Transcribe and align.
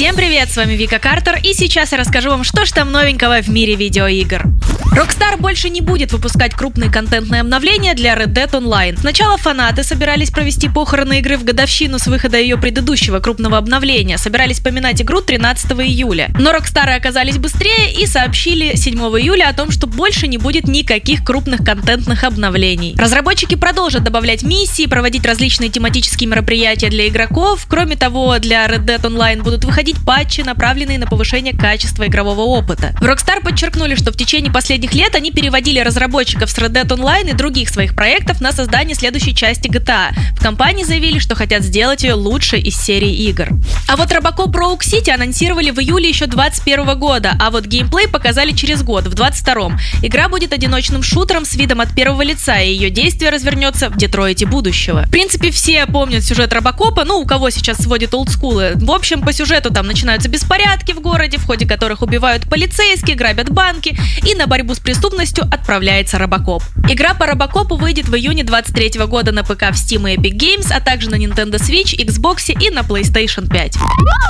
Всем 0.00 0.16
привет, 0.16 0.50
с 0.50 0.56
вами 0.56 0.72
Вика 0.72 0.98
Картер, 0.98 1.38
и 1.44 1.52
сейчас 1.52 1.92
я 1.92 1.98
расскажу 1.98 2.30
вам, 2.30 2.42
что 2.42 2.64
ж 2.64 2.72
там 2.72 2.90
новенького 2.90 3.42
в 3.42 3.48
мире 3.48 3.74
видеоигр. 3.74 4.46
Rockstar 4.92 5.36
больше 5.36 5.70
не 5.70 5.82
будет 5.82 6.12
выпускать 6.12 6.52
крупные 6.52 6.90
контентные 6.90 7.42
обновления 7.42 7.94
для 7.94 8.14
Red 8.14 8.32
Dead 8.32 8.50
Online. 8.50 8.98
Сначала 8.98 9.36
фанаты 9.36 9.84
собирались 9.84 10.30
провести 10.30 10.68
похороны 10.68 11.20
игры 11.20 11.36
в 11.36 11.44
годовщину 11.44 11.98
с 11.98 12.06
выхода 12.06 12.38
ее 12.38 12.56
предыдущего 12.56 13.20
крупного 13.20 13.56
обновления, 13.56 14.18
собирались 14.18 14.58
поминать 14.58 15.00
игру 15.00 15.20
13 15.20 15.72
июля. 15.72 16.30
Но 16.38 16.50
Rockstar 16.50 16.96
оказались 16.96 17.38
быстрее 17.38 17.92
и 17.92 18.06
сообщили 18.06 18.74
7 18.76 18.98
июля 18.98 19.48
о 19.48 19.52
том, 19.52 19.70
что 19.70 19.86
больше 19.86 20.26
не 20.26 20.38
будет 20.38 20.66
никаких 20.66 21.24
крупных 21.24 21.64
контентных 21.64 22.24
обновлений. 22.24 22.96
Разработчики 22.98 23.54
продолжат 23.54 24.02
добавлять 24.02 24.42
миссии, 24.42 24.86
проводить 24.86 25.24
различные 25.24 25.70
тематические 25.70 26.28
мероприятия 26.28 26.88
для 26.88 27.06
игроков. 27.06 27.66
Кроме 27.68 27.96
того, 27.96 28.38
для 28.38 28.66
Red 28.66 28.86
Dead 28.86 29.02
Online 29.02 29.42
будут 29.42 29.64
выходить 29.64 29.89
патчи, 30.04 30.42
направленные 30.42 30.98
на 30.98 31.06
повышение 31.06 31.56
качества 31.56 32.06
игрового 32.06 32.42
опыта. 32.42 32.94
В 33.00 33.04
Rockstar 33.04 33.42
подчеркнули, 33.42 33.94
что 33.94 34.12
в 34.12 34.16
течение 34.16 34.52
последних 34.52 34.94
лет 34.94 35.14
они 35.14 35.30
переводили 35.30 35.80
разработчиков 35.80 36.50
с 36.50 36.58
Red 36.58 36.72
Dead 36.72 36.86
Online 36.86 37.30
и 37.30 37.32
других 37.34 37.68
своих 37.68 37.94
проектов 37.94 38.40
на 38.40 38.52
создание 38.52 38.94
следующей 38.94 39.34
части 39.34 39.68
GTA. 39.68 40.10
В 40.36 40.42
компании 40.42 40.84
заявили, 40.84 41.18
что 41.18 41.34
хотят 41.34 41.62
сделать 41.62 42.02
ее 42.02 42.14
лучшей 42.14 42.60
из 42.60 42.76
серии 42.76 43.12
игр. 43.28 43.48
А 43.88 43.96
вот 43.96 44.10
Robocop 44.10 44.52
Rogue 44.52 44.80
City 44.80 45.10
анонсировали 45.10 45.70
в 45.70 45.78
июле 45.78 46.08
еще 46.08 46.26
2021 46.26 46.98
года, 46.98 47.36
а 47.40 47.50
вот 47.50 47.66
геймплей 47.66 48.08
показали 48.08 48.52
через 48.52 48.82
год, 48.82 49.06
в 49.06 49.14
22 49.14 49.78
Игра 50.02 50.28
будет 50.28 50.52
одиночным 50.52 51.02
шутером 51.02 51.44
с 51.44 51.54
видом 51.54 51.80
от 51.80 51.94
первого 51.94 52.22
лица, 52.22 52.58
и 52.60 52.72
ее 52.72 52.90
действие 52.90 53.30
развернется 53.30 53.88
в 53.88 53.96
Детройте 53.96 54.46
будущего. 54.46 55.04
В 55.06 55.10
принципе, 55.10 55.50
все 55.50 55.86
помнят 55.86 56.24
сюжет 56.24 56.52
Робокопа, 56.52 57.04
ну, 57.04 57.18
у 57.18 57.26
кого 57.26 57.50
сейчас 57.50 57.78
сводит 57.78 58.14
олдскулы. 58.14 58.72
В 58.76 58.90
общем, 58.90 59.22
по 59.22 59.32
сюжету 59.32 59.72
там 59.72 59.79
начинаются 59.86 60.28
беспорядки 60.28 60.92
в 60.92 61.00
городе, 61.00 61.38
в 61.38 61.46
ходе 61.46 61.66
которых 61.66 62.02
убивают 62.02 62.48
полицейские, 62.48 63.16
грабят 63.16 63.50
банки, 63.50 63.96
и 64.24 64.34
на 64.34 64.46
борьбу 64.46 64.74
с 64.74 64.78
преступностью 64.78 65.44
отправляется 65.44 66.18
Робокоп. 66.18 66.62
Игра 66.88 67.14
по 67.14 67.26
Робокопу 67.26 67.76
выйдет 67.76 68.08
в 68.08 68.14
июне 68.14 68.44
23 68.44 69.00
года 69.06 69.32
на 69.32 69.42
ПК 69.42 69.70
в 69.70 69.74
Steam 69.74 70.10
и 70.10 70.16
Epic 70.16 70.36
Games, 70.36 70.72
а 70.72 70.80
также 70.80 71.10
на 71.10 71.16
Nintendo 71.16 71.54
Switch, 71.54 71.96
Xbox 71.96 72.52
и 72.52 72.70
на 72.70 72.80
PlayStation 72.80 73.48
5. 73.48 73.76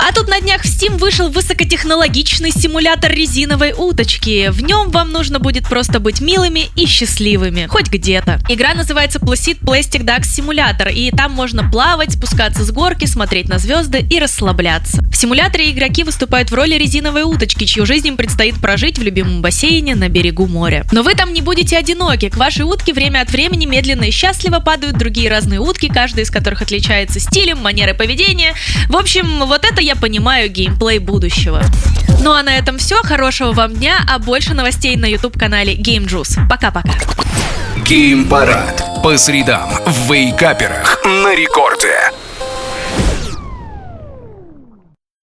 А 0.07 0.13
тут 0.13 0.27
на 0.27 0.39
днях 0.41 0.63
в 0.63 0.65
Steam 0.65 0.97
вышел 0.97 1.29
высокотехнологичный 1.29 2.51
симулятор 2.51 3.11
резиновой 3.11 3.73
уточки. 3.75 4.49
В 4.49 4.61
нем 4.61 4.91
вам 4.91 5.11
нужно 5.11 5.39
будет 5.39 5.67
просто 5.67 5.99
быть 5.99 6.21
милыми 6.21 6.67
и 6.75 6.85
счастливыми, 6.85 7.67
хоть 7.67 7.89
где-то. 7.89 8.39
Игра 8.49 8.73
называется 8.73 9.19
Placid 9.19 9.59
Plastic 9.61 10.03
Duck 10.03 10.21
Simulator, 10.21 10.91
и 10.91 11.11
там 11.11 11.31
можно 11.31 11.69
плавать, 11.69 12.13
спускаться 12.13 12.63
с 12.63 12.71
горки, 12.71 13.05
смотреть 13.05 13.49
на 13.49 13.57
звезды 13.57 14.05
и 14.09 14.19
расслабляться. 14.19 15.01
В 15.03 15.15
симуляторе 15.41 15.71
игроки 15.71 16.03
выступают 16.03 16.51
в 16.51 16.53
роли 16.53 16.75
резиновой 16.75 17.23
уточки, 17.23 17.65
чью 17.65 17.83
жизнь 17.83 18.07
им 18.09 18.15
предстоит 18.15 18.61
прожить 18.61 18.99
в 18.99 19.01
любимом 19.01 19.41
бассейне 19.41 19.95
на 19.95 20.07
берегу 20.07 20.45
моря. 20.45 20.85
Но 20.91 21.01
вы 21.01 21.15
там 21.15 21.33
не 21.33 21.41
будете 21.41 21.77
одиноки. 21.77 22.29
К 22.29 22.37
вашей 22.37 22.61
утке 22.61 22.93
время 22.93 23.21
от 23.21 23.31
времени 23.31 23.65
медленно 23.65 24.03
и 24.03 24.11
счастливо 24.11 24.59
падают 24.59 24.97
другие 24.97 25.31
разные 25.31 25.59
утки, 25.59 25.87
каждая 25.87 26.25
из 26.25 26.29
которых 26.29 26.61
отличается 26.61 27.19
стилем, 27.19 27.57
манерой 27.57 27.95
поведения. 27.95 28.53
В 28.87 28.95
общем, 28.95 29.43
вот 29.47 29.65
это 29.65 29.81
я 29.81 29.95
понимаю 29.95 30.47
геймплей 30.47 30.99
будущего. 30.99 31.63
Ну 32.21 32.33
а 32.33 32.43
на 32.43 32.55
этом 32.55 32.77
все. 32.77 32.97
Хорошего 32.97 33.51
вам 33.51 33.73
дня, 33.73 33.95
а 34.07 34.19
больше 34.19 34.53
новостей 34.53 34.95
на 34.95 35.05
YouTube-канале 35.05 35.73
Game 35.73 36.05
Juice. 36.05 36.47
Пока-пока. 36.47 36.93
Геймпарад. 37.83 39.01
По 39.01 39.17
средам 39.17 39.71
в 39.87 40.13
Вейкаперах 40.13 41.01
на 41.03 41.33
рекорде. 41.33 42.11